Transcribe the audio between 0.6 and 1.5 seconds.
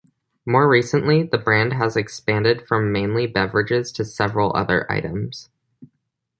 recently, the